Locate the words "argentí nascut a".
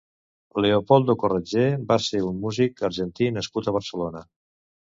2.91-3.79